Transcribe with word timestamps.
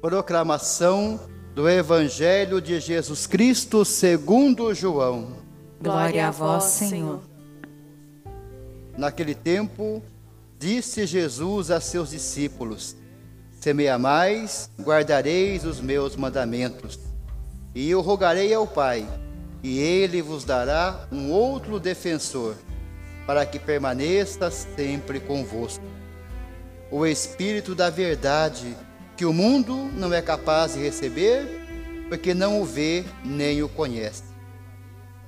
Proclamação 0.00 1.20
do 1.54 1.68
Evangelho 1.68 2.60
de 2.60 2.80
Jesus 2.80 3.26
Cristo 3.26 3.84
segundo 3.84 4.74
João. 4.74 5.36
Glória 5.80 6.28
a 6.28 6.30
vós, 6.30 6.64
Senhor. 6.64 7.20
Naquele 8.96 9.34
tempo, 9.34 10.02
disse 10.58 11.06
Jesus 11.06 11.70
a 11.70 11.80
seus 11.80 12.10
discípulos: 12.10 12.96
Se 13.60 13.72
me 13.72 13.88
amais, 13.88 14.70
guardareis 14.80 15.64
os 15.64 15.80
meus 15.80 16.16
mandamentos. 16.16 16.98
E 17.74 17.90
eu 17.90 18.00
rogarei 18.00 18.52
ao 18.52 18.66
Pai, 18.66 19.08
e 19.62 19.78
ele 19.78 20.20
vos 20.20 20.44
dará 20.44 21.06
um 21.10 21.30
outro 21.30 21.80
defensor, 21.80 22.56
para 23.26 23.46
que 23.46 23.58
permaneça 23.58 24.50
sempre 24.50 25.20
convosco. 25.20 25.84
O 26.90 27.06
Espírito 27.06 27.74
da 27.74 27.88
Verdade, 27.88 28.76
que 29.22 29.26
o 29.26 29.32
mundo 29.32 29.88
não 29.96 30.12
é 30.12 30.20
capaz 30.20 30.74
de 30.74 30.80
receber, 30.80 31.46
porque 32.08 32.34
não 32.34 32.60
o 32.60 32.64
vê 32.64 33.04
nem 33.24 33.62
o 33.62 33.68
conhece. 33.68 34.24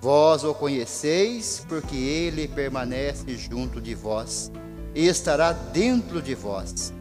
Vós 0.00 0.42
o 0.42 0.52
conheceis, 0.52 1.64
porque 1.68 1.94
ele 1.94 2.48
permanece 2.48 3.36
junto 3.36 3.80
de 3.80 3.94
vós 3.94 4.50
e 4.96 5.06
estará 5.06 5.52
dentro 5.52 6.20
de 6.20 6.34
vós. 6.34 6.92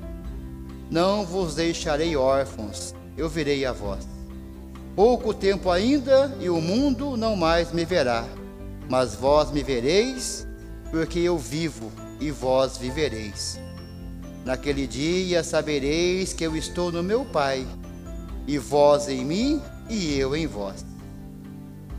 Não 0.91 1.25
vos 1.25 1.55
deixarei 1.55 2.15
órfãos, 2.15 2.93
eu 3.17 3.27
virei 3.27 3.65
a 3.65 3.71
vós. 3.71 4.07
Pouco 4.95 5.33
tempo 5.33 5.71
ainda 5.71 6.37
e 6.39 6.47
o 6.47 6.61
mundo 6.61 7.17
não 7.17 7.35
mais 7.35 7.71
me 7.71 7.85
verá, 7.85 8.23
mas 8.87 9.15
vós 9.15 9.49
me 9.49 9.63
vereis, 9.63 10.45
porque 10.91 11.17
eu 11.17 11.39
vivo 11.39 11.91
e 12.19 12.29
vós 12.29 12.77
vivereis. 12.77 13.59
Naquele 14.45 14.85
dia 14.85 15.43
sabereis 15.43 16.33
que 16.33 16.43
eu 16.43 16.55
estou 16.55 16.91
no 16.91 17.01
meu 17.01 17.23
Pai, 17.23 17.65
e 18.45 18.57
vós 18.57 19.07
em 19.07 19.23
mim 19.23 19.61
e 19.89 20.17
eu 20.17 20.35
em 20.35 20.45
vós. 20.45 20.85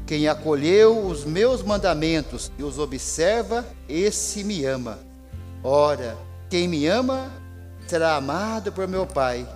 Quem 0.07 0.29
acolheu 0.29 1.07
os 1.07 1.25
meus 1.25 1.63
mandamentos 1.63 2.53
e 2.59 2.63
os 2.63 2.79
observa, 2.79 3.65
esse 3.89 4.45
me 4.45 4.65
ama. 4.67 4.99
Ora, 5.63 6.17
quem 6.51 6.69
me 6.69 6.87
ama 6.87 7.31
será 7.87 8.17
amado 8.17 8.71
por 8.71 8.87
meu 8.87 9.07
Pai, 9.07 9.49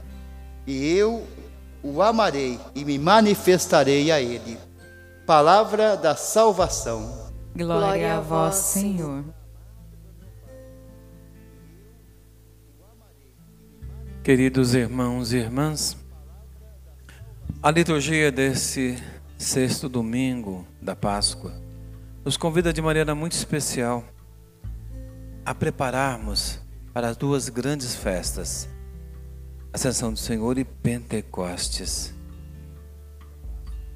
e 0.66 0.96
eu 0.96 1.26
o 1.82 2.00
amarei 2.02 2.58
e 2.74 2.84
me 2.84 2.98
manifestarei 2.98 4.10
a 4.10 4.20
ele. 4.20 4.58
Palavra 5.26 5.94
da 5.94 6.16
salvação. 6.16 7.28
Glória 7.54 8.16
a 8.16 8.20
vós, 8.20 8.54
Senhor. 8.54 9.24
Queridos 14.28 14.74
irmãos 14.74 15.32
e 15.32 15.38
irmãs, 15.38 15.96
a 17.62 17.70
liturgia 17.70 18.30
desse 18.30 19.02
sexto 19.38 19.88
domingo 19.88 20.66
da 20.82 20.94
Páscoa, 20.94 21.54
nos 22.22 22.36
convida 22.36 22.70
de 22.70 22.82
maneira 22.82 23.14
muito 23.14 23.32
especial 23.32 24.04
a 25.46 25.54
prepararmos 25.54 26.60
para 26.92 27.08
as 27.08 27.16
duas 27.16 27.48
grandes 27.48 27.94
festas, 27.94 28.68
Ascensão 29.72 30.12
do 30.12 30.18
Senhor 30.18 30.58
e 30.58 30.64
Pentecostes. 30.64 32.12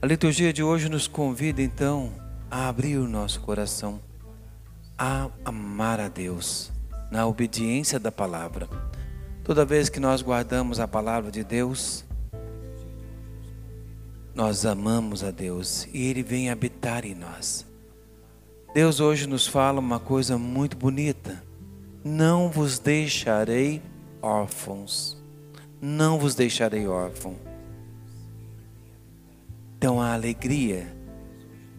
A 0.01 0.07
liturgia 0.07 0.51
de 0.51 0.63
hoje 0.63 0.89
nos 0.89 1.07
convida 1.07 1.61
então 1.61 2.11
a 2.51 2.71
abrir 2.71 2.97
o 2.97 3.07
nosso 3.07 3.39
coração, 3.41 4.01
a 4.97 5.29
amar 5.45 6.01
a 6.01 6.09
Deus 6.09 6.73
na 7.11 7.27
obediência 7.27 8.01
da 8.01 8.11
palavra. 8.11 8.67
Toda 9.45 9.65
vez 9.65 9.89
que 9.89 9.99
nós 9.99 10.23
guardamos 10.23 10.79
a 10.79 10.87
palavra 10.87 11.31
de 11.31 11.43
Deus, 11.43 12.05
nós 14.35 14.65
amamos 14.65 15.25
a 15.25 15.31
Deus 15.31 15.87
e 15.93 16.07
Ele 16.07 16.23
vem 16.23 16.49
habitar 16.49 17.05
em 17.05 17.15
nós. 17.15 17.67
Deus 18.73 19.01
hoje 19.01 19.27
nos 19.27 19.47
fala 19.47 19.81
uma 19.81 20.01
coisa 20.01 20.39
muito 20.39 20.77
bonita: 20.77 21.43
não 22.05 22.49
vos 22.49 22.79
deixarei 22.79 23.83
órfãos, 24.23 25.21
não 25.81 26.19
vos 26.19 26.35
deixarei 26.35 26.87
órfão. 26.87 27.37
Então 29.77 30.01
a 30.01 30.13
alegria 30.13 30.87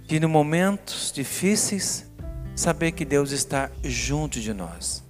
de, 0.06 0.18
em 0.18 0.26
momentos 0.28 1.12
difíceis, 1.12 2.06
saber 2.56 2.92
que 2.92 3.06
Deus 3.06 3.32
está 3.32 3.72
junto 3.84 4.40
de 4.40 4.54
nós, 4.54 5.03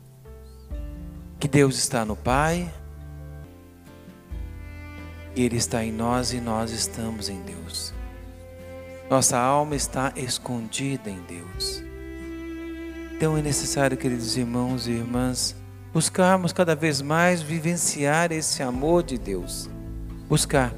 que 1.44 1.48
Deus 1.50 1.76
está 1.76 2.06
no 2.06 2.16
Pai, 2.16 2.74
ele 5.36 5.58
está 5.58 5.84
em 5.84 5.92
nós 5.92 6.32
e 6.32 6.40
nós 6.40 6.72
estamos 6.72 7.28
em 7.28 7.42
Deus. 7.42 7.94
Nossa 9.10 9.38
alma 9.38 9.76
está 9.76 10.14
escondida 10.16 11.10
em 11.10 11.22
Deus. 11.24 11.84
Então 13.14 13.36
é 13.36 13.42
necessário, 13.42 13.98
queridos 13.98 14.38
irmãos 14.38 14.88
e 14.88 14.92
irmãs, 14.92 15.54
buscarmos 15.92 16.54
cada 16.54 16.78
vez 16.78 17.02
mais 17.02 17.42
vivenciar 17.42 18.32
esse 18.32 18.64
amor 18.64 19.04
de 19.04 19.18
Deus. 19.18 19.70
Buscar. 20.30 20.74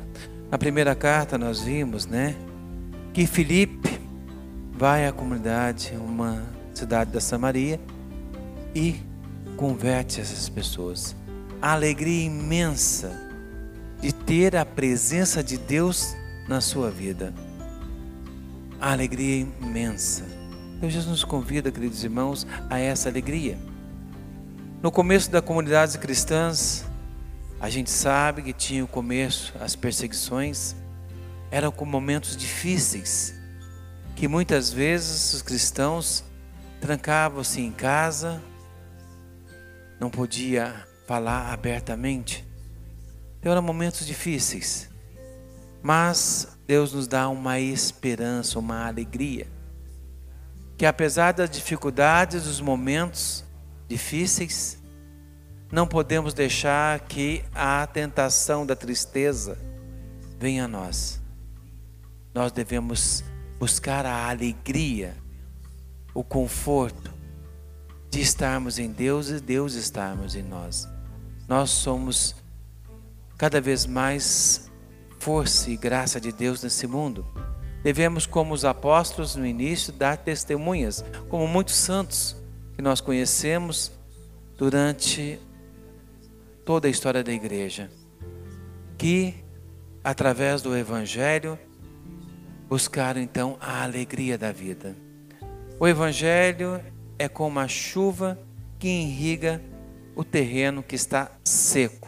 Na 0.50 0.58
primeira 0.58 0.96
carta 0.96 1.38
nós 1.38 1.62
vimos, 1.62 2.08
né, 2.08 2.36
que 3.14 3.28
Filipe 3.28 4.02
vai 4.74 5.06
à 5.06 5.12
comunidade, 5.12 5.94
uma 5.96 6.44
cidade 6.74 7.12
da 7.12 7.22
Samaria, 7.22 7.80
e 8.74 9.00
converte 9.58 10.20
essas 10.20 10.50
pessoas. 10.50 11.16
A 11.62 11.74
alegria 11.74 12.26
imensa 12.26 13.12
de 14.02 14.14
ter 14.14 14.56
a 14.56 14.66
presença 14.66 15.44
de 15.44 15.58
Deus 15.58 16.16
na 16.48 16.62
sua 16.62 16.92
vida. 16.92 17.34
A 18.80 18.92
alegria 18.92 19.48
imensa. 19.62 20.24
Então 20.78 20.90
Jesus 20.90 21.10
nos 21.10 21.24
convida, 21.24 21.72
queridos 21.72 22.04
irmãos, 22.04 22.46
a 22.70 22.78
essa 22.78 23.10
alegria. 23.10 23.58
No 24.82 24.92
começo 24.92 25.32
das 25.32 25.42
comunidades 25.42 25.96
cristãs, 25.96 26.86
a 27.60 27.70
gente 27.70 27.90
sabe 27.90 28.42
que 28.42 28.54
tinha 28.54 28.84
o 28.84 28.88
começo, 28.88 29.54
as 29.60 29.76
perseguições, 29.76 30.76
eram 31.50 31.72
com 31.72 31.86
momentos 31.86 32.36
difíceis, 32.36 33.34
que 34.16 34.28
muitas 34.28 34.72
vezes 34.72 35.34
os 35.34 35.42
cristãos 35.42 36.24
trancavam-se 36.80 37.62
em 37.62 37.72
casa, 37.72 38.42
não 40.06 40.12
podia 40.12 40.88
falar 41.08 41.52
abertamente. 41.52 42.46
Então 43.40 43.52
eram 43.52 43.62
momentos 43.64 44.06
difíceis, 44.06 44.88
mas 45.82 46.56
Deus 46.68 46.94
nos 46.94 47.08
dá 47.08 47.28
uma 47.28 47.60
esperança, 47.60 48.60
uma 48.60 48.86
alegria. 48.86 49.48
Que 50.78 50.86
apesar 50.86 51.32
das 51.32 51.50
dificuldades, 51.50 52.44
dos 52.44 52.62
momentos 52.62 53.44
difíceis, 53.88 54.78
não 55.72 55.88
podemos 55.88 56.36
deixar 56.36 57.00
que 57.00 57.44
a 57.52 57.88
tentação 57.88 58.64
da 58.64 58.76
tristeza 58.76 59.58
venha 60.38 60.66
a 60.66 60.68
nós. 60.68 61.20
Nós 62.32 62.52
devemos 62.52 63.24
buscar 63.58 64.06
a 64.06 64.30
alegria, 64.30 65.18
o 66.14 66.24
conforto 66.24 67.15
de 68.16 68.22
estarmos 68.22 68.80
em 68.80 68.90
Deus 68.90 69.28
e 69.28 69.42
Deus 69.42 69.74
estarmos 69.74 70.38
em 70.38 70.42
nós. 70.42 70.88
Nós 71.50 71.70
somos 71.70 72.34
cada 73.38 73.60
vez 73.60 73.86
mais 73.86 74.72
força 75.20 75.70
e 75.70 75.76
graça 75.76 76.22
de 76.22 76.32
Deus 76.32 76.64
nesse 76.64 76.88
mundo. 76.88 77.28
Devemos, 77.84 78.26
como 78.26 78.54
os 78.54 78.64
apóstolos 78.64 79.36
no 79.36 79.46
início, 79.46 79.92
dar 79.92 80.16
testemunhas, 80.16 81.04
como 81.28 81.46
muitos 81.46 81.76
santos 81.76 82.38
que 82.74 82.82
nós 82.82 83.02
conhecemos 83.02 83.92
durante 84.58 85.38
toda 86.64 86.88
a 86.88 86.92
história 86.92 87.22
da 87.22 87.34
igreja, 87.34 87.92
que 88.98 89.44
através 90.02 90.62
do 90.62 90.74
Evangelho 90.74 91.60
buscaram 92.70 93.20
então 93.20 93.58
a 93.60 93.84
alegria 93.84 94.38
da 94.38 94.54
vida. 94.54 94.96
O 95.78 95.86
Evangelho 95.86 96.80
é 97.18 97.28
como 97.28 97.60
a 97.60 97.68
chuva 97.68 98.40
que 98.78 98.88
irriga 98.88 99.62
o 100.16 100.24
terreno 100.24 100.84
que 100.84 100.96
está 100.96 101.32
seco 101.44 102.08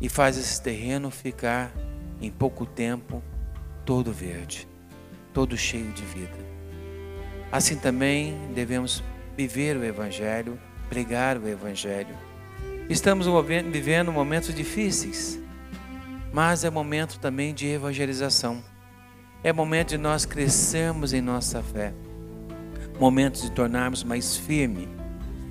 e 0.00 0.08
faz 0.08 0.36
esse 0.36 0.60
terreno 0.60 1.10
ficar 1.10 1.72
em 2.20 2.30
pouco 2.30 2.66
tempo 2.66 3.22
todo 3.84 4.12
verde, 4.12 4.68
todo 5.32 5.56
cheio 5.56 5.90
de 5.92 6.02
vida. 6.02 6.36
Assim 7.50 7.76
também 7.76 8.36
devemos 8.54 9.02
viver 9.36 9.76
o 9.76 9.84
Evangelho, 9.84 10.58
pregar 10.88 11.38
o 11.38 11.48
Evangelho. 11.48 12.14
Estamos 12.88 13.26
vivendo 13.70 14.12
momentos 14.12 14.54
difíceis, 14.54 15.40
mas 16.32 16.64
é 16.64 16.70
momento 16.70 17.18
também 17.18 17.54
de 17.54 17.66
evangelização. 17.66 18.62
É 19.42 19.52
momento 19.52 19.90
de 19.90 19.98
nós 19.98 20.24
crescermos 20.24 21.12
em 21.12 21.20
nossa 21.20 21.62
fé, 21.62 21.92
momento 22.98 23.40
de 23.40 23.50
tornarmos 23.50 24.02
mais 24.02 24.36
firme 24.36 24.88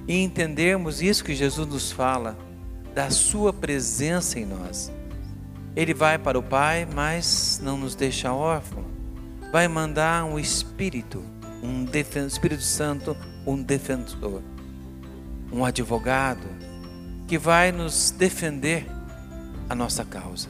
e 0.08 0.22
entendermos 0.22 1.02
isso 1.02 1.24
que 1.24 1.36
Jesus 1.36 1.68
nos 1.68 1.92
fala 1.92 2.38
da 2.94 3.10
Sua 3.10 3.52
presença 3.52 4.40
em 4.40 4.46
nós. 4.46 4.92
Ele 5.76 5.94
vai 5.94 6.18
para 6.18 6.40
o 6.40 6.44
Pai, 6.44 6.88
mas 6.92 7.60
não 7.62 7.78
nos 7.78 7.96
deixa 7.96 8.32
órfãos. 8.32 8.86
Vai 9.52 9.68
mandar 9.68 10.24
um 10.24 10.40
Espírito, 10.40 11.24
um 11.62 11.86
Espírito 12.26 12.64
Santo, 12.64 13.16
um 13.46 13.62
defensor, 13.62 14.42
um 15.52 15.66
advogado, 15.66 16.48
que 17.28 17.38
vai 17.38 17.72
nos 17.72 18.12
defender 18.12 18.86
a 19.70 19.76
nossa 19.76 20.06
causa, 20.06 20.48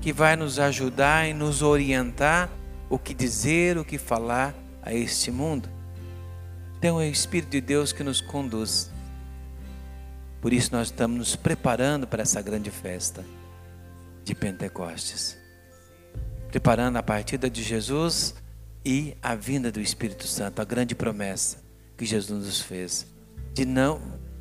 que 0.00 0.12
vai 0.12 0.36
nos 0.36 0.58
ajudar 0.58 1.28
e 1.28 1.34
nos 1.34 1.62
orientar 1.62 2.50
o 2.88 2.98
que 2.98 3.14
dizer, 3.14 3.78
o 3.78 3.84
que 3.84 3.98
falar 3.98 4.54
a 4.82 4.92
este 4.92 5.30
mundo. 5.30 5.68
Então 6.80 6.98
é 6.98 7.04
o 7.04 7.12
Espírito 7.12 7.50
de 7.50 7.60
Deus 7.60 7.92
que 7.92 8.02
nos 8.02 8.22
conduz. 8.22 8.90
Por 10.40 10.50
isso 10.50 10.72
nós 10.72 10.86
estamos 10.86 11.18
nos 11.18 11.36
preparando 11.36 12.06
para 12.06 12.22
essa 12.22 12.40
grande 12.40 12.70
festa 12.70 13.22
de 14.24 14.34
Pentecostes. 14.34 15.36
Preparando 16.48 16.96
a 16.96 17.02
partida 17.02 17.50
de 17.50 17.62
Jesus 17.62 18.34
e 18.82 19.14
a 19.22 19.34
vinda 19.34 19.70
do 19.70 19.78
Espírito 19.78 20.26
Santo, 20.26 20.62
a 20.62 20.64
grande 20.64 20.94
promessa 20.94 21.58
que 21.98 22.06
Jesus 22.06 22.46
nos 22.46 22.62
fez 22.62 23.06
de 23.52 23.66
não 23.66 24.00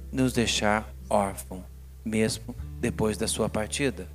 nos 0.09 0.31
deixar 0.31 0.89
órfãos, 1.09 1.65
mesmo 2.05 2.55
depois 2.79 3.17
da 3.17 3.27
sua 3.27 3.49
partida. 3.49 4.07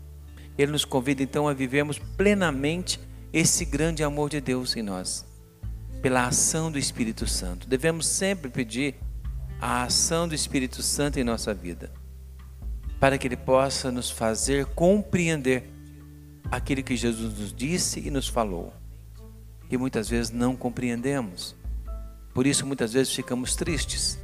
Ele 0.56 0.72
nos 0.72 0.86
convida 0.86 1.22
então 1.22 1.46
a 1.46 1.52
vivermos 1.52 1.98
plenamente 1.98 2.98
esse 3.34 3.66
grande 3.66 4.02
amor 4.02 4.30
de 4.30 4.40
Deus 4.40 4.74
em 4.74 4.82
nós, 4.82 5.26
pela 6.04 6.26
ação 6.26 6.70
do 6.70 6.78
Espírito 6.78 7.26
Santo. 7.26 7.66
Devemos 7.66 8.06
sempre 8.06 8.50
pedir 8.50 8.94
a 9.58 9.84
ação 9.84 10.28
do 10.28 10.34
Espírito 10.34 10.82
Santo 10.82 11.18
em 11.18 11.24
nossa 11.24 11.54
vida, 11.54 11.90
para 13.00 13.16
que 13.16 13.26
ele 13.26 13.38
possa 13.38 13.90
nos 13.90 14.10
fazer 14.10 14.66
compreender 14.66 15.64
aquilo 16.50 16.82
que 16.82 16.94
Jesus 16.94 17.38
nos 17.38 17.54
disse 17.54 18.00
e 18.06 18.10
nos 18.10 18.28
falou, 18.28 18.70
que 19.66 19.78
muitas 19.78 20.06
vezes 20.06 20.30
não 20.30 20.54
compreendemos. 20.54 21.56
Por 22.34 22.46
isso, 22.46 22.66
muitas 22.66 22.92
vezes 22.92 23.14
ficamos 23.14 23.56
tristes, 23.56 24.18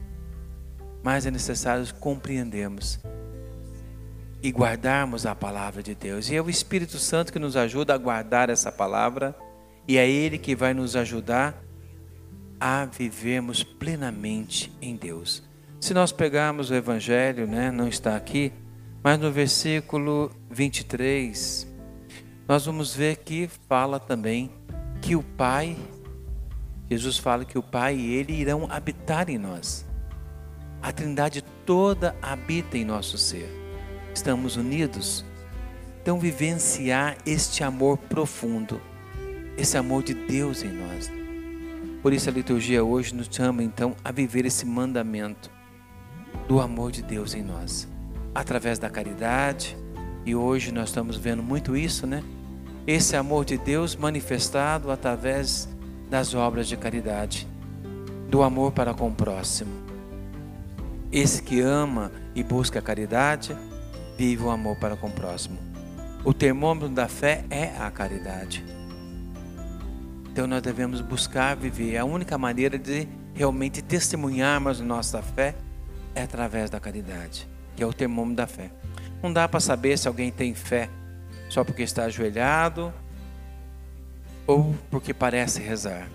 mas 1.03 1.25
é 1.25 1.31
necessário 1.31 1.95
compreendermos 1.95 3.01
e 4.43 4.51
guardarmos 4.51 5.25
a 5.25 5.35
palavra 5.35 5.83
de 5.83 5.95
Deus. 5.95 6.29
E 6.29 6.37
é 6.37 6.43
o 6.43 6.51
Espírito 6.51 6.99
Santo 6.99 7.33
que 7.33 7.39
nos 7.39 7.57
ajuda 7.57 7.95
a 7.95 7.99
guardar 7.99 8.51
essa 8.51 8.71
palavra, 8.71 9.35
e 9.89 9.97
é 9.97 10.07
Ele 10.07 10.37
que 10.37 10.55
vai 10.55 10.75
nos 10.75 10.95
ajudar 10.95 11.70
a 12.61 12.85
vivermos 12.85 13.63
plenamente 13.63 14.71
em 14.83 14.95
Deus. 14.95 15.43
Se 15.81 15.95
nós 15.95 16.13
pegarmos 16.13 16.71
o 16.71 16.75
Evangelho, 16.75 17.47
né, 17.47 17.71
não 17.71 17.89
está 17.89 18.15
aqui, 18.15 18.53
mas 19.03 19.19
no 19.19 19.33
versículo 19.33 20.31
23, 20.51 21.67
nós 22.47 22.67
vamos 22.67 22.95
ver 22.95 23.17
que 23.17 23.49
fala 23.67 23.99
também 23.99 24.51
que 25.01 25.17
o 25.17 25.23
Pai, 25.23 25.75
Jesus 26.91 27.17
fala 27.17 27.47
que 27.47 27.57
o 27.57 27.63
Pai 27.63 27.97
e 27.97 28.15
Ele 28.15 28.35
irão 28.35 28.67
habitar 28.71 29.31
em 29.31 29.39
nós. 29.39 29.87
A 30.83 30.93
Trindade 30.93 31.43
toda 31.65 32.15
habita 32.21 32.77
em 32.77 32.85
nosso 32.85 33.17
ser. 33.17 33.49
Estamos 34.15 34.57
unidos. 34.57 35.25
Então, 36.03 36.19
vivenciar 36.19 37.17
este 37.25 37.63
amor 37.63 37.97
profundo, 37.97 38.81
esse 39.57 39.77
amor 39.79 40.03
de 40.03 40.15
Deus 40.15 40.63
em 40.63 40.73
nós. 40.73 41.20
Por 42.03 42.13
isso 42.15 42.31
a 42.31 42.33
liturgia 42.33 42.83
hoje 42.83 43.15
nos 43.15 43.29
chama 43.31 43.63
então 43.63 43.95
a 44.03 44.11
viver 44.11 44.47
esse 44.47 44.65
mandamento 44.65 45.51
do 46.49 46.61
amor 46.61 46.91
de 46.91 47.03
Deus 47.03 47.35
em 47.35 47.43
nós, 47.43 47.87
através 48.35 48.79
da 48.79 48.89
caridade. 48.89 49.77
E 50.25 50.35
hoje 50.35 50.73
nós 50.73 50.89
estamos 50.89 51.17
vendo 51.17 51.43
muito 51.43 51.77
isso, 51.77 52.07
né? 52.07 52.23
Esse 52.87 53.17
amor 53.17 53.45
de 53.45 53.59
Deus 53.59 53.95
manifestado 53.95 54.91
através 54.91 55.69
das 56.09 56.35
obras 56.35 56.67
de 56.67 56.77
caridade, 56.77 57.47
do 58.29 58.43
amor 58.43 58.73
para 58.73 58.95
com 58.95 59.09
o 59.09 59.15
próximo. 59.15 59.71
Esse 61.13 61.43
que 61.43 61.61
ama 61.61 62.11
e 62.35 62.43
busca 62.43 62.79
a 62.79 62.83
caridade, 62.83 63.57
vive 64.17 64.43
o 64.43 64.51
amor 64.51 64.77
para 64.77 64.97
com 64.97 65.09
o 65.09 65.13
próximo. 65.13 65.59
O 66.25 66.33
termômetro 66.33 66.89
da 66.89 67.09
fé 67.09 67.45
é 67.51 67.77
a 67.79 67.91
caridade. 67.91 68.65
Então 70.33 70.47
nós 70.47 70.63
devemos 70.63 71.01
buscar 71.01 71.57
viver. 71.57 71.97
A 71.97 72.05
única 72.05 72.39
maneira 72.39 72.79
de 72.79 73.09
realmente 73.35 73.83
testemunharmos 73.83 74.81
nossa 74.81 75.21
fé 75.21 75.57
é 76.15 76.23
através 76.23 76.71
da 76.71 76.79
caridade, 76.79 77.49
que 77.75 77.83
é 77.83 77.87
o 77.87 77.93
termômetro 77.93 78.37
da 78.37 78.47
fé. 78.47 78.71
Não 79.23 79.33
dá 79.33 79.49
para 79.49 79.61
saber 79.61 79.99
se 79.99 80.07
alguém 80.07 80.31
tem 80.31 80.55
fé 80.55 80.89
só 81.49 81.65
porque 81.65 81.83
está 81.83 82.05
ajoelhado 82.05 82.93
ou 84.47 84.75
porque 84.89 85.13
parece 85.13 85.61
rezar. 85.61 86.09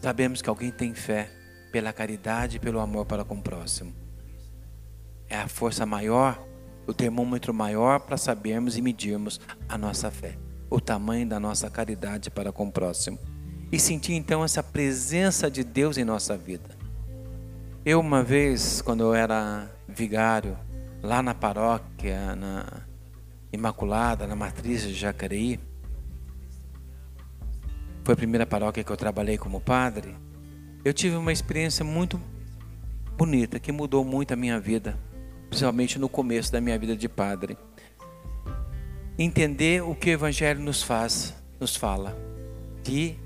Sabemos 0.00 0.40
que 0.40 0.48
alguém 0.48 0.70
tem 0.70 0.94
fé 0.94 1.28
pela 1.72 1.92
caridade 1.92 2.56
e 2.56 2.60
pelo 2.60 2.78
amor 2.78 3.04
para 3.04 3.24
com 3.24 3.34
o 3.34 3.42
próximo. 3.42 3.92
É 5.28 5.36
a 5.36 5.48
força 5.48 5.84
maior, 5.84 6.40
o 6.86 6.94
termômetro 6.94 7.52
maior 7.52 7.98
para 8.00 8.16
sabermos 8.16 8.76
e 8.76 8.82
medirmos 8.82 9.40
a 9.68 9.76
nossa 9.76 10.10
fé 10.10 10.36
o 10.72 10.80
tamanho 10.80 11.28
da 11.28 11.38
nossa 11.38 11.68
caridade 11.68 12.30
para 12.30 12.50
com 12.50 12.66
o 12.66 12.72
próximo. 12.72 13.18
E 13.70 13.78
sentir 13.78 14.14
então 14.14 14.42
essa 14.42 14.62
presença 14.62 15.50
de 15.50 15.62
Deus 15.62 15.98
em 15.98 16.04
nossa 16.04 16.36
vida. 16.36 16.70
Eu, 17.84 18.00
uma 18.00 18.22
vez, 18.22 18.80
quando 18.80 19.02
eu 19.02 19.14
era 19.14 19.70
vigário, 19.86 20.56
lá 21.02 21.22
na 21.22 21.34
paróquia, 21.34 22.34
na 22.34 22.82
Imaculada, 23.52 24.26
na 24.26 24.34
Matriz 24.34 24.82
de 24.82 24.94
Jacareí, 24.94 25.60
foi 28.02 28.14
a 28.14 28.16
primeira 28.16 28.46
paróquia 28.46 28.82
que 28.82 28.90
eu 28.90 28.96
trabalhei 28.96 29.36
como 29.36 29.60
padre. 29.60 30.16
Eu 30.84 30.94
tive 30.94 31.16
uma 31.16 31.32
experiência 31.32 31.84
muito 31.84 32.20
bonita, 33.16 33.60
que 33.60 33.70
mudou 33.70 34.04
muito 34.04 34.32
a 34.32 34.36
minha 34.36 34.58
vida, 34.58 34.98
principalmente 35.48 35.98
no 35.98 36.08
começo 36.08 36.50
da 36.50 36.60
minha 36.60 36.78
vida 36.78 36.96
de 36.96 37.08
padre 37.08 37.58
entender 39.18 39.82
o 39.82 39.94
que 39.94 40.10
o 40.10 40.12
Evangelho 40.12 40.60
nos 40.60 40.82
faz, 40.82 41.34
nos 41.60 41.76
fala, 41.76 42.16
que 42.82 43.18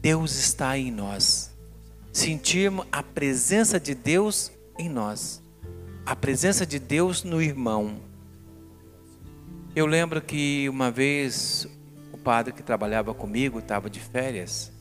Deus 0.00 0.36
está 0.36 0.76
em 0.78 0.90
nós, 0.90 1.54
sentirmos 2.12 2.86
a 2.90 3.02
presença 3.02 3.78
de 3.78 3.94
Deus 3.94 4.50
em 4.78 4.88
nós, 4.88 5.42
a 6.06 6.16
presença 6.16 6.66
de 6.66 6.78
Deus 6.78 7.22
no 7.22 7.40
irmão. 7.40 7.96
Eu 9.74 9.86
lembro 9.86 10.20
que 10.20 10.68
uma 10.68 10.90
vez 10.90 11.66
o 12.12 12.16
padre 12.18 12.52
que 12.52 12.62
trabalhava 12.62 13.12
comigo 13.12 13.58
estava 13.58 13.90
de 13.90 14.00
férias 14.00 14.72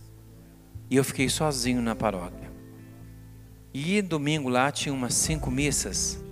e 0.90 0.96
eu 0.96 1.04
fiquei 1.04 1.30
sozinho 1.30 1.82
na 1.82 1.96
paróquia. 1.96 2.52
E 3.74 4.02
domingo 4.02 4.50
lá 4.50 4.72
tinha 4.72 4.94
umas 4.94 5.16
cinco 5.16 5.50
missas 5.50 6.24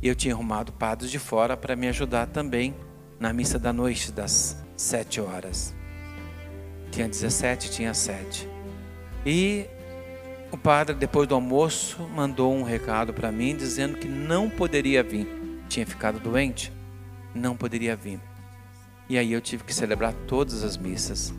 e 0.00 0.06
eu 0.06 0.14
tinha 0.14 0.32
arrumado 0.32 0.72
padres 0.72 1.10
de 1.10 1.18
fora 1.18 1.56
para 1.56 1.74
me 1.74 1.88
ajudar 1.88 2.26
também 2.26 2.74
na 3.18 3.32
missa 3.32 3.58
da 3.58 3.72
noite 3.72 4.12
das 4.12 4.56
sete 4.76 5.20
horas. 5.20 5.74
Tinha 6.90 7.08
17, 7.08 7.70
tinha 7.70 7.92
sete. 7.92 8.48
E 9.26 9.66
o 10.50 10.56
padre, 10.56 10.94
depois 10.94 11.28
do 11.28 11.34
almoço, 11.34 12.00
mandou 12.14 12.54
um 12.54 12.62
recado 12.62 13.12
para 13.12 13.30
mim 13.30 13.56
dizendo 13.56 13.98
que 13.98 14.08
não 14.08 14.48
poderia 14.48 15.02
vir. 15.02 15.26
Tinha 15.68 15.86
ficado 15.86 16.18
doente, 16.18 16.72
não 17.34 17.56
poderia 17.56 17.94
vir. 17.94 18.20
E 19.08 19.18
aí 19.18 19.32
eu 19.32 19.40
tive 19.40 19.64
que 19.64 19.74
celebrar 19.74 20.14
todas 20.26 20.62
as 20.62 20.76
missas 20.76 21.34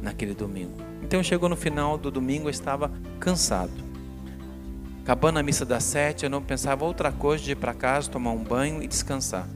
naquele 0.00 0.34
domingo. 0.34 0.76
Então 1.02 1.22
chegou 1.22 1.48
no 1.48 1.56
final 1.56 1.96
do 1.96 2.10
domingo, 2.10 2.46
eu 2.46 2.50
estava 2.50 2.92
cansado. 3.18 3.72
Acabando 5.02 5.38
a 5.38 5.42
missa 5.42 5.64
das 5.64 5.82
sete, 5.82 6.24
eu 6.24 6.30
não 6.30 6.42
pensava 6.42 6.84
outra 6.84 7.10
coisa 7.10 7.42
de 7.42 7.52
ir 7.52 7.56
para 7.56 7.74
casa, 7.74 8.08
tomar 8.08 8.30
um 8.30 8.44
banho 8.44 8.82
e 8.82 8.86
descansar. 8.86 9.48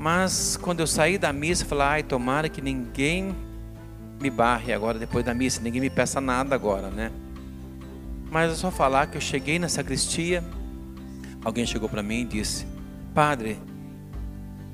Mas 0.00 0.56
quando 0.56 0.80
eu 0.80 0.86
saí 0.86 1.18
da 1.18 1.30
missa, 1.30 1.66
falei, 1.66 1.86
ai, 1.86 2.02
tomara 2.02 2.48
que 2.48 2.62
ninguém 2.62 3.36
me 4.18 4.30
barre 4.30 4.72
agora 4.72 4.98
depois 4.98 5.22
da 5.22 5.34
missa, 5.34 5.60
ninguém 5.60 5.78
me 5.78 5.90
peça 5.90 6.22
nada 6.22 6.54
agora, 6.54 6.88
né? 6.88 7.12
Mas 8.30 8.50
é 8.50 8.54
só 8.54 8.70
falar 8.70 9.08
que 9.08 9.18
eu 9.18 9.20
cheguei 9.20 9.58
na 9.58 9.68
sacristia, 9.68 10.42
alguém 11.44 11.66
chegou 11.66 11.86
para 11.86 12.02
mim 12.02 12.22
e 12.22 12.24
disse: 12.24 12.66
Padre, 13.12 13.60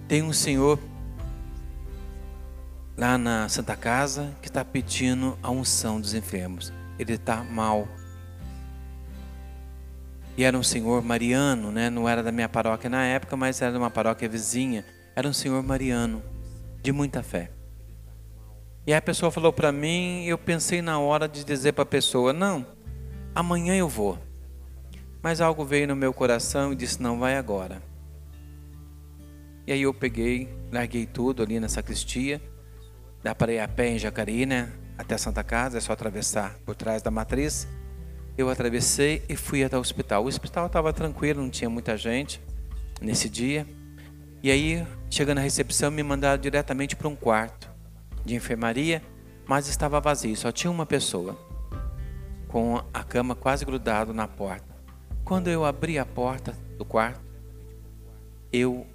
tem 0.06 0.22
um 0.22 0.32
senhor 0.32 0.78
lá 2.96 3.18
na 3.18 3.48
Santa 3.48 3.74
Casa 3.74 4.32
que 4.40 4.46
está 4.46 4.64
pedindo 4.64 5.36
a 5.42 5.50
unção 5.50 6.00
dos 6.00 6.14
enfermos. 6.14 6.72
Ele 7.00 7.14
está 7.14 7.42
mal. 7.42 7.88
E 10.36 10.44
era 10.44 10.56
um 10.56 10.62
senhor 10.62 11.02
mariano, 11.02 11.72
né? 11.72 11.90
Não 11.90 12.08
era 12.08 12.22
da 12.22 12.30
minha 12.30 12.48
paróquia 12.48 12.88
na 12.88 13.04
época, 13.04 13.36
mas 13.36 13.60
era 13.60 13.72
de 13.72 13.78
uma 13.78 13.90
paróquia 13.90 14.28
vizinha 14.28 14.84
era 15.16 15.26
um 15.26 15.32
senhor 15.32 15.62
mariano, 15.62 16.22
de 16.82 16.92
muita 16.92 17.22
fé. 17.22 17.50
E 18.86 18.92
a 18.92 19.00
pessoa 19.00 19.32
falou 19.32 19.50
para 19.50 19.72
mim, 19.72 20.26
eu 20.26 20.36
pensei 20.36 20.82
na 20.82 20.98
hora 21.00 21.26
de 21.26 21.42
dizer 21.42 21.72
para 21.72 21.84
a 21.84 21.86
pessoa: 21.86 22.34
não, 22.34 22.66
amanhã 23.34 23.74
eu 23.74 23.88
vou. 23.88 24.18
Mas 25.22 25.40
algo 25.40 25.64
veio 25.64 25.88
no 25.88 25.96
meu 25.96 26.12
coração 26.12 26.70
e 26.70 26.76
disse: 26.76 27.02
não, 27.02 27.18
vai 27.18 27.34
agora. 27.34 27.82
E 29.66 29.72
aí 29.72 29.82
eu 29.82 29.94
peguei, 29.94 30.48
larguei 30.70 31.06
tudo 31.06 31.42
ali 31.42 31.58
na 31.58 31.68
sacristia. 31.68 32.40
Dá 33.24 33.34
para 33.34 33.52
ir 33.52 33.58
a 33.58 33.66
pé 33.66 33.88
em 33.88 33.98
Jacareí, 33.98 34.44
né? 34.44 34.70
Até 34.98 35.16
Santa 35.16 35.42
Casa, 35.42 35.78
é 35.78 35.80
só 35.80 35.94
atravessar 35.94 36.56
por 36.64 36.76
trás 36.76 37.02
da 37.02 37.10
matriz. 37.10 37.66
Eu 38.38 38.50
atravessei 38.50 39.24
e 39.28 39.34
fui 39.34 39.64
até 39.64 39.76
o 39.76 39.80
hospital. 39.80 40.24
O 40.24 40.28
hospital 40.28 40.66
estava 40.66 40.92
tranquilo, 40.92 41.42
não 41.42 41.50
tinha 41.50 41.70
muita 41.70 41.96
gente 41.96 42.40
nesse 43.00 43.28
dia. 43.28 43.66
E 44.42 44.50
aí, 44.50 44.86
chegando 45.10 45.36
na 45.36 45.42
recepção, 45.42 45.90
me 45.90 46.02
mandaram 46.02 46.40
diretamente 46.40 46.94
para 46.94 47.08
um 47.08 47.16
quarto 47.16 47.70
de 48.24 48.34
enfermaria, 48.34 49.02
mas 49.46 49.68
estava 49.68 50.00
vazio, 50.00 50.36
só 50.36 50.52
tinha 50.52 50.70
uma 50.70 50.86
pessoa 50.86 51.38
com 52.48 52.82
a 52.92 53.02
cama 53.02 53.34
quase 53.34 53.64
grudado 53.64 54.12
na 54.12 54.28
porta. 54.28 54.76
Quando 55.24 55.48
eu 55.48 55.64
abri 55.64 55.98
a 55.98 56.06
porta 56.06 56.52
do 56.78 56.84
quarto, 56.84 57.20
eu 58.52 58.86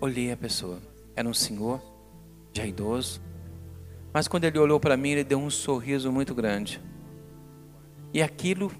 olhei 0.00 0.30
a 0.30 0.36
pessoa. 0.36 0.80
Era 1.14 1.28
um 1.28 1.34
senhor, 1.34 1.80
já 2.52 2.64
idoso, 2.64 3.20
mas 4.12 4.28
quando 4.28 4.44
ele 4.44 4.58
olhou 4.58 4.80
para 4.80 4.96
mim, 4.96 5.10
ele 5.10 5.24
deu 5.24 5.38
um 5.38 5.50
sorriso 5.50 6.10
muito 6.10 6.34
grande. 6.34 6.80
E 8.14 8.22
aquilo 8.22 8.72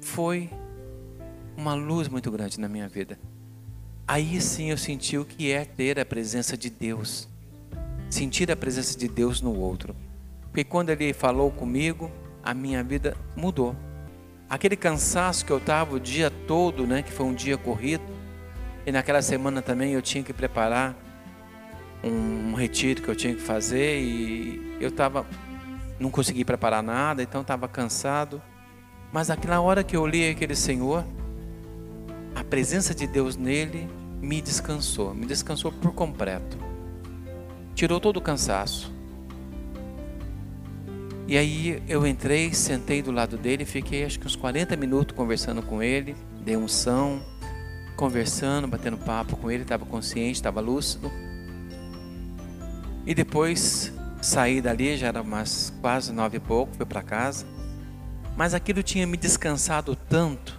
foi 0.00 0.50
uma 1.56 1.74
luz 1.74 2.08
muito 2.08 2.30
grande 2.30 2.58
na 2.58 2.68
minha 2.68 2.88
vida. 2.88 3.18
Aí 4.10 4.40
sim 4.40 4.70
eu 4.70 4.76
senti 4.76 5.16
o 5.16 5.24
que 5.24 5.52
é 5.52 5.64
ter 5.64 6.00
a 6.00 6.04
presença 6.04 6.56
de 6.56 6.68
Deus. 6.68 7.28
Sentir 8.08 8.50
a 8.50 8.56
presença 8.56 8.98
de 8.98 9.06
Deus 9.06 9.40
no 9.40 9.56
outro. 9.56 9.94
Porque 10.46 10.64
quando 10.64 10.90
ele 10.90 11.12
falou 11.12 11.48
comigo, 11.52 12.10
a 12.42 12.52
minha 12.52 12.82
vida 12.82 13.16
mudou. 13.36 13.76
Aquele 14.48 14.74
cansaço 14.74 15.46
que 15.46 15.52
eu 15.52 15.58
estava 15.58 15.94
o 15.94 16.00
dia 16.00 16.28
todo, 16.28 16.88
né, 16.88 17.02
que 17.02 17.12
foi 17.12 17.24
um 17.24 17.32
dia 17.32 17.56
corrido, 17.56 18.02
e 18.84 18.90
naquela 18.90 19.22
semana 19.22 19.62
também 19.62 19.92
eu 19.92 20.02
tinha 20.02 20.24
que 20.24 20.32
preparar 20.32 20.96
um, 22.02 22.50
um 22.50 22.54
retiro 22.54 23.02
que 23.02 23.08
eu 23.08 23.14
tinha 23.14 23.32
que 23.32 23.40
fazer 23.40 24.00
e 24.00 24.76
eu 24.80 24.88
estava 24.88 25.24
não 26.00 26.10
consegui 26.10 26.44
preparar 26.44 26.82
nada, 26.82 27.22
então 27.22 27.42
estava 27.42 27.68
cansado. 27.68 28.42
Mas 29.12 29.28
naquela 29.28 29.60
hora 29.60 29.84
que 29.84 29.96
eu 29.96 30.04
li 30.04 30.28
aquele 30.28 30.56
Senhor, 30.56 31.04
a 32.34 32.42
presença 32.42 32.92
de 32.92 33.06
Deus 33.06 33.36
nele 33.36 33.99
me 34.20 34.40
descansou, 34.40 35.14
me 35.14 35.26
descansou 35.26 35.72
por 35.72 35.92
completo. 35.92 36.58
Tirou 37.74 38.00
todo 38.00 38.18
o 38.18 38.20
cansaço. 38.20 38.92
E 41.26 41.38
aí 41.38 41.82
eu 41.88 42.06
entrei, 42.06 42.52
sentei 42.52 43.00
do 43.00 43.12
lado 43.12 43.38
dele, 43.38 43.64
fiquei 43.64 44.04
acho 44.04 44.18
que 44.18 44.26
uns 44.26 44.34
40 44.34 44.76
minutos 44.76 45.16
conversando 45.16 45.62
com 45.62 45.82
ele, 45.82 46.16
dei 46.44 46.56
um 46.56 46.66
som, 46.66 47.20
conversando, 47.96 48.66
batendo 48.66 48.96
papo 48.98 49.36
com 49.36 49.50
ele, 49.50 49.62
estava 49.62 49.86
consciente, 49.86 50.32
estava 50.32 50.60
lúcido. 50.60 51.10
E 53.06 53.14
depois 53.14 53.92
saí 54.20 54.60
dali, 54.60 54.96
já 54.96 55.08
era 55.08 55.22
umas 55.22 55.72
quase 55.80 56.12
nove 56.12 56.38
e 56.38 56.40
pouco, 56.40 56.74
fui 56.74 56.84
para 56.84 57.02
casa. 57.02 57.46
Mas 58.36 58.52
aquilo 58.52 58.82
tinha 58.82 59.06
me 59.06 59.16
descansado 59.16 59.94
tanto 59.94 60.58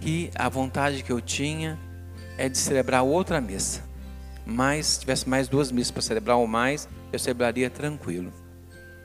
que 0.00 0.30
a 0.34 0.48
vontade 0.48 1.02
que 1.02 1.12
eu 1.12 1.20
tinha 1.20 1.78
é 2.36 2.48
de 2.48 2.58
celebrar 2.58 3.02
outra 3.02 3.40
missa. 3.40 3.82
Mas 4.44 4.86
se 4.86 5.00
tivesse 5.00 5.28
mais 5.28 5.48
duas 5.48 5.70
missas 5.70 5.90
para 5.90 6.02
celebrar 6.02 6.36
ou 6.36 6.46
mais, 6.46 6.88
eu 7.12 7.18
celebraria 7.18 7.70
tranquilo. 7.70 8.32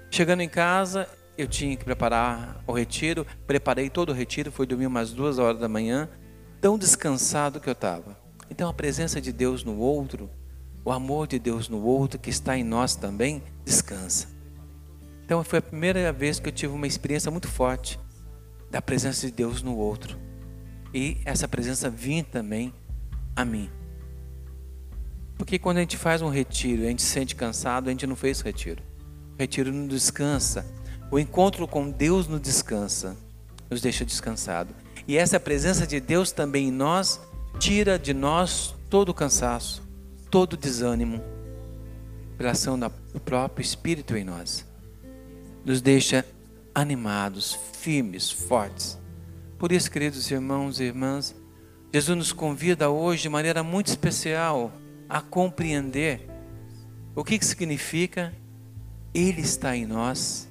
Chegando 0.09 0.41
em 0.41 0.49
casa, 0.49 1.07
eu 1.37 1.47
tinha 1.47 1.75
que 1.77 1.85
preparar 1.85 2.63
o 2.65 2.71
retiro, 2.71 3.25
preparei 3.45 3.89
todo 3.89 4.09
o 4.09 4.13
retiro, 4.13 4.51
fui 4.51 4.65
dormir 4.65 4.87
umas 4.87 5.11
duas 5.11 5.37
horas 5.37 5.59
da 5.59 5.69
manhã, 5.69 6.09
tão 6.59 6.77
descansado 6.77 7.59
que 7.59 7.69
eu 7.69 7.73
estava. 7.73 8.17
Então 8.49 8.69
a 8.69 8.73
presença 8.73 9.21
de 9.21 9.31
Deus 9.31 9.63
no 9.63 9.77
outro, 9.77 10.29
o 10.83 10.91
amor 10.91 11.27
de 11.27 11.37
Deus 11.37 11.69
no 11.69 11.83
outro 11.83 12.17
que 12.17 12.29
está 12.29 12.57
em 12.57 12.63
nós 12.63 12.95
também, 12.95 13.43
descansa. 13.63 14.27
Então 15.25 15.43
foi 15.43 15.59
a 15.59 15.61
primeira 15.61 16.11
vez 16.11 16.39
que 16.39 16.47
eu 16.47 16.53
tive 16.53 16.73
uma 16.73 16.87
experiência 16.87 17.29
muito 17.29 17.47
forte 17.47 17.99
da 18.71 18.81
presença 18.81 19.27
de 19.27 19.33
Deus 19.33 19.61
no 19.61 19.77
outro. 19.77 20.17
E 20.93 21.17
essa 21.25 21.47
presença 21.47 21.89
vinha 21.89 22.23
também 22.23 22.73
a 23.37 23.45
mim. 23.45 23.69
Porque 25.37 25.57
quando 25.57 25.77
a 25.77 25.79
gente 25.79 25.95
faz 25.95 26.21
um 26.21 26.29
retiro 26.29 26.83
a 26.83 26.87
gente 26.87 27.01
se 27.01 27.09
sente 27.09 27.35
cansado, 27.35 27.87
a 27.87 27.91
gente 27.91 28.05
não 28.05 28.17
fez 28.17 28.41
retiro. 28.41 28.83
O 29.35 29.39
retiro 29.39 29.71
não 29.71 29.87
descansa. 29.87 30.65
O 31.09 31.17
encontro 31.17 31.65
com 31.65 31.89
Deus 31.89 32.27
não 32.27 32.39
descansa, 32.39 33.15
nos 33.69 33.79
deixa 33.79 34.03
descansado. 34.03 34.75
E 35.07 35.15
essa 35.15 35.39
presença 35.39 35.87
de 35.87 36.01
Deus 36.01 36.33
também 36.33 36.67
em 36.67 36.71
nós 36.71 37.21
tira 37.59 37.97
de 37.97 38.13
nós 38.13 38.75
todo 38.89 39.09
o 39.09 39.13
cansaço, 39.13 39.81
todo 40.29 40.53
o 40.53 40.57
desânimo, 40.57 41.23
pela 42.37 42.51
ação 42.51 42.77
do 42.77 43.19
próprio 43.21 43.63
Espírito 43.63 44.17
em 44.17 44.25
nós 44.25 44.67
nos 45.67 45.81
deixa 45.81 46.25
animados, 46.73 47.59
firmes, 47.73 48.31
fortes. 48.31 48.97
Por 49.59 49.73
isso, 49.73 49.91
queridos 49.91 50.31
irmãos 50.31 50.79
e 50.79 50.85
irmãs, 50.85 51.35
Jesus 51.93 52.17
nos 52.17 52.31
convida 52.31 52.89
hoje 52.89 53.23
de 53.23 53.29
maneira 53.29 53.63
muito 53.63 53.87
especial 53.87 54.71
a 55.07 55.21
compreender 55.21 56.27
o 57.15 57.23
que, 57.23 57.39
que 57.39 57.45
significa 57.45 58.33
Ele 59.13 59.41
está 59.41 59.75
em 59.75 59.85
nós 59.85 60.47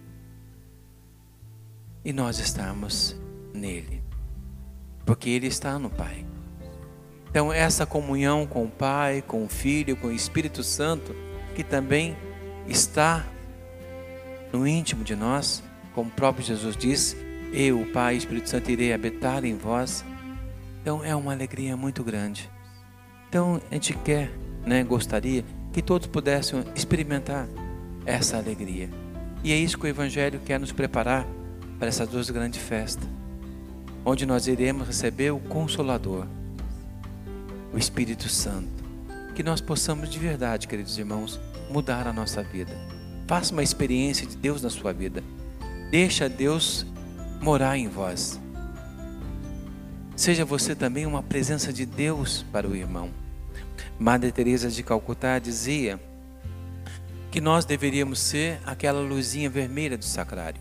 e 2.04 2.12
nós 2.12 2.38
estamos 2.38 3.16
nele, 3.52 4.02
porque 5.04 5.28
Ele 5.28 5.46
está 5.46 5.78
no 5.78 5.90
Pai. 5.90 6.24
Então, 7.28 7.52
essa 7.52 7.84
comunhão 7.84 8.46
com 8.46 8.64
o 8.64 8.70
Pai, 8.70 9.22
com 9.26 9.44
o 9.44 9.48
Filho, 9.48 9.96
com 9.96 10.08
o 10.08 10.12
Espírito 10.12 10.62
Santo, 10.62 11.14
que 11.54 11.62
também 11.62 12.16
está 12.66 13.26
no 14.52 14.66
íntimo 14.66 15.04
de 15.04 15.14
nós, 15.14 15.62
como 15.94 16.08
o 16.08 16.12
próprio 16.12 16.44
Jesus 16.44 16.76
disse, 16.76 17.16
eu, 17.52 17.80
o 17.80 17.86
Pai 17.86 18.14
e 18.14 18.16
o 18.16 18.18
Espírito 18.18 18.48
Santo, 18.48 18.70
irei 18.70 18.92
habitar 18.92 19.44
em 19.44 19.56
vós. 19.56 20.04
Então 20.86 21.04
é 21.04 21.16
uma 21.16 21.32
alegria 21.32 21.76
muito 21.76 22.04
grande. 22.04 22.48
Então 23.28 23.60
a 23.72 23.74
gente 23.74 23.92
quer, 23.92 24.30
né, 24.64 24.84
gostaria 24.84 25.44
que 25.72 25.82
todos 25.82 26.06
pudessem 26.06 26.62
experimentar 26.76 27.48
essa 28.04 28.36
alegria. 28.36 28.88
E 29.42 29.52
é 29.52 29.56
isso 29.56 29.76
que 29.76 29.86
o 29.86 29.88
Evangelho 29.88 30.38
quer 30.46 30.60
nos 30.60 30.70
preparar 30.70 31.26
para 31.76 31.88
essas 31.88 32.08
duas 32.08 32.30
grandes 32.30 32.62
festas, 32.62 33.08
onde 34.04 34.24
nós 34.24 34.46
iremos 34.46 34.86
receber 34.86 35.32
o 35.32 35.40
Consolador, 35.40 36.24
o 37.74 37.76
Espírito 37.76 38.28
Santo. 38.28 38.84
Que 39.34 39.42
nós 39.42 39.60
possamos 39.60 40.08
de 40.08 40.20
verdade, 40.20 40.68
queridos 40.68 40.96
irmãos, 40.98 41.40
mudar 41.68 42.06
a 42.06 42.12
nossa 42.12 42.44
vida 42.44 42.72
Faça 43.26 43.52
uma 43.52 43.64
experiência 43.64 44.24
de 44.24 44.36
Deus 44.36 44.62
na 44.62 44.70
sua 44.70 44.92
vida. 44.92 45.20
Deixa 45.90 46.28
Deus 46.28 46.86
morar 47.40 47.76
em 47.76 47.88
vós. 47.88 48.40
Seja 50.16 50.46
você 50.46 50.74
também 50.74 51.04
uma 51.04 51.22
presença 51.22 51.70
de 51.70 51.84
Deus 51.84 52.42
para 52.50 52.66
o 52.66 52.74
irmão. 52.74 53.10
Madre 53.98 54.32
Teresa 54.32 54.70
de 54.70 54.82
Calcutá 54.82 55.38
dizia 55.38 56.00
que 57.30 57.38
nós 57.38 57.66
deveríamos 57.66 58.18
ser 58.18 58.58
aquela 58.64 59.00
luzinha 59.00 59.50
vermelha 59.50 59.98
do 59.98 60.06
sacrário. 60.06 60.60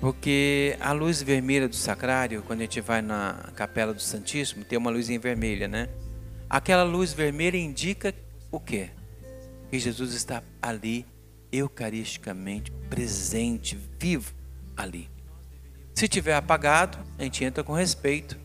Porque 0.00 0.74
a 0.80 0.92
luz 0.92 1.20
vermelha 1.20 1.68
do 1.68 1.76
sacrário, 1.76 2.42
quando 2.42 2.60
a 2.60 2.62
gente 2.62 2.80
vai 2.80 3.02
na 3.02 3.50
capela 3.54 3.92
do 3.92 4.00
Santíssimo, 4.00 4.64
tem 4.64 4.78
uma 4.78 4.90
luzinha 4.90 5.20
vermelha, 5.20 5.68
né? 5.68 5.90
Aquela 6.48 6.82
luz 6.82 7.12
vermelha 7.12 7.58
indica 7.58 8.14
o 8.50 8.58
quê? 8.58 8.88
Que 9.70 9.78
Jesus 9.78 10.14
está 10.14 10.42
ali 10.62 11.04
eucaristicamente 11.52 12.72
presente, 12.88 13.78
vivo 13.98 14.32
ali. 14.74 15.13
Se 15.94 16.08
tiver 16.08 16.34
apagado, 16.34 16.98
a 17.16 17.22
gente 17.22 17.44
entra 17.44 17.62
com 17.62 17.72
respeito, 17.72 18.36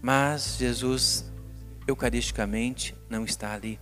mas 0.00 0.56
Jesus 0.56 1.24
eucaristicamente 1.88 2.94
não 3.10 3.24
está 3.24 3.52
ali. 3.52 3.80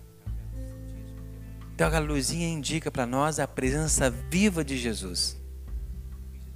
Então 1.75 1.95
a 1.95 1.99
luzinha 1.99 2.49
indica 2.49 2.89
para 2.89 3.05
nós 3.05 3.39
a 3.39 3.47
presença 3.47 4.09
viva 4.09 4.63
de 4.65 4.77
Jesus. 4.77 5.39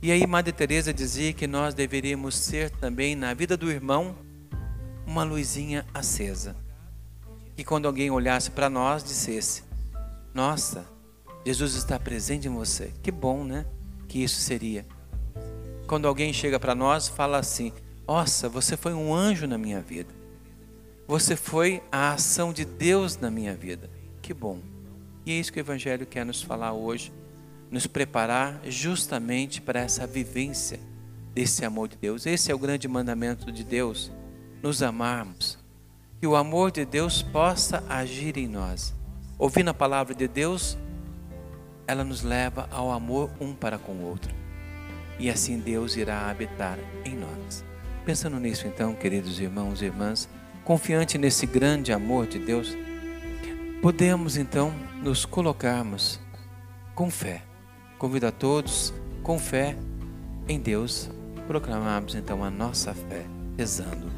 E 0.02 0.12
aí 0.12 0.26
Madre 0.26 0.52
Teresa 0.52 0.92
dizia 0.92 1.32
que 1.32 1.46
nós 1.46 1.76
deveríamos 1.76 2.36
ser 2.36 2.72
também 2.72 3.16
na 3.16 3.34
vida 3.34 3.56
do 3.56 3.72
irmão 3.72 4.16
uma 5.06 5.24
luzinha 5.24 5.86
acesa. 5.94 6.56
Que 7.56 7.64
quando 7.64 7.88
alguém 7.88 8.10
olhasse 8.10 8.50
para 8.50 8.70
nós 8.70 9.04
dissesse: 9.04 9.64
"Nossa, 10.34 10.86
Jesus 11.46 11.76
está 11.76 12.00
presente 12.00 12.48
em 12.48 12.52
você. 12.52 12.92
Que 13.04 13.12
bom, 13.12 13.44
né? 13.44 13.66
Que 14.08 14.24
isso 14.24 14.42
seria. 14.42 14.86
Quando 15.88 16.08
alguém 16.08 16.34
chega 16.34 16.60
para 16.60 16.74
nós, 16.74 17.08
fala 17.08 17.38
assim: 17.38 17.72
Nossa, 18.08 18.50
você 18.50 18.76
foi 18.76 18.94
um 18.94 19.14
anjo 19.14 19.48
na 19.48 19.58
minha 19.58 19.82
vida. 19.82 20.14
Você 21.08 21.36
foi 21.36 21.84
a 21.92 22.14
ação 22.14 22.52
de 22.52 22.66
Deus 22.66 23.18
na 23.18 23.30
minha 23.30 23.54
vida. 23.54 23.90
Que 24.22 24.34
bom. 24.34 24.60
E 25.26 25.32
é 25.32 25.36
isso 25.36 25.54
que 25.54 25.60
o 25.60 25.62
Evangelho 25.62 26.06
quer 26.06 26.26
nos 26.26 26.42
falar 26.42 26.74
hoje, 26.74 27.14
nos 27.70 27.86
preparar 27.86 28.60
justamente 28.66 29.62
para 29.62 29.80
essa 29.80 30.08
vivência 30.08 30.80
desse 31.34 31.64
amor 31.64 31.88
de 31.88 31.98
Deus. 31.98 32.26
Esse 32.26 32.52
é 32.52 32.56
o 32.56 32.60
grande 32.60 32.88
mandamento 32.88 33.52
de 33.52 33.64
Deus, 33.64 34.12
nos 34.64 34.82
amarmos. 34.82 35.60
Que 36.20 36.26
o 36.26 36.36
amor 36.36 36.72
de 36.72 36.86
Deus 36.86 37.22
possa 37.22 37.84
agir 37.88 38.38
em 38.38 38.48
nós. 38.48 38.96
Ouvindo 39.38 39.70
a 39.70 39.74
palavra 39.74 40.16
de 40.16 40.28
Deus, 40.28 40.78
ela 41.86 42.04
nos 42.04 42.24
leva 42.24 42.68
ao 42.72 42.92
amor 42.92 43.30
um 43.40 43.54
para 43.54 43.78
com 43.78 43.92
o 43.92 44.06
outro. 44.06 44.45
E 45.20 45.30
assim 45.30 45.60
Deus 45.60 45.96
irá 45.96 46.30
habitar 46.30 46.78
em 47.04 47.16
nós. 47.16 47.64
Pensando 48.06 48.40
nisso, 48.40 48.68
então, 48.68 48.94
queridos 48.94 49.40
irmãos 49.40 49.82
e 49.82 49.86
irmãs, 49.86 50.30
confiante 50.64 51.18
nesse 51.18 51.46
grande 51.46 51.92
amor 51.92 52.28
de 52.28 52.38
Deus, 52.38 52.76
podemos 53.82 54.38
então 54.38 54.74
nos 55.02 55.26
colocarmos 55.26 56.20
com 56.94 57.10
fé. 57.10 57.44
Convido 57.98 58.28
a 58.28 58.32
todos, 58.32 58.94
com 59.24 59.40
fé 59.40 59.76
em 60.48 60.60
Deus, 60.60 61.10
proclamarmos 61.48 62.16
então 62.16 62.44
a 62.44 62.50
nossa 62.50 62.94
fé, 62.94 63.26
rezando. 63.58 64.12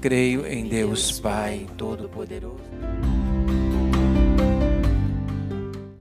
Creio 0.00 0.46
em 0.46 0.66
Deus 0.66 1.20
Pai 1.20 1.66
Todo-Poderoso. 1.76 3.19